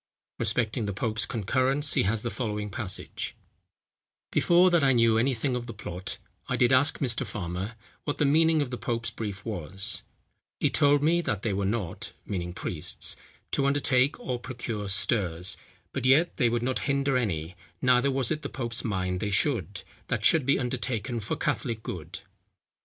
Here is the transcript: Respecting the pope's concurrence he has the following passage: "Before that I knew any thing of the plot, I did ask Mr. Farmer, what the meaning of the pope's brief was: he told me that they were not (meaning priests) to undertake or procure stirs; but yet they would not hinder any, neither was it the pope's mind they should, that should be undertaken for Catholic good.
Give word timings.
Respecting 0.39 0.87
the 0.87 0.93
pope's 0.93 1.27
concurrence 1.27 1.93
he 1.93 2.01
has 2.09 2.23
the 2.23 2.31
following 2.31 2.71
passage: 2.71 3.35
"Before 4.31 4.71
that 4.71 4.83
I 4.83 4.93
knew 4.93 5.19
any 5.19 5.35
thing 5.35 5.55
of 5.55 5.67
the 5.67 5.75
plot, 5.75 6.17
I 6.49 6.57
did 6.57 6.73
ask 6.73 6.97
Mr. 6.97 7.23
Farmer, 7.23 7.75
what 8.05 8.17
the 8.17 8.25
meaning 8.25 8.63
of 8.63 8.71
the 8.71 8.79
pope's 8.79 9.11
brief 9.11 9.45
was: 9.45 10.01
he 10.59 10.71
told 10.71 11.03
me 11.03 11.21
that 11.21 11.43
they 11.43 11.53
were 11.53 11.67
not 11.67 12.13
(meaning 12.25 12.51
priests) 12.51 13.15
to 13.51 13.67
undertake 13.67 14.19
or 14.19 14.39
procure 14.39 14.89
stirs; 14.89 15.55
but 15.93 16.03
yet 16.03 16.37
they 16.37 16.49
would 16.49 16.63
not 16.63 16.79
hinder 16.89 17.15
any, 17.15 17.55
neither 17.79 18.09
was 18.09 18.31
it 18.31 18.41
the 18.41 18.49
pope's 18.49 18.83
mind 18.83 19.19
they 19.19 19.29
should, 19.29 19.83
that 20.07 20.25
should 20.25 20.47
be 20.47 20.57
undertaken 20.57 21.19
for 21.19 21.35
Catholic 21.35 21.83
good. 21.83 22.21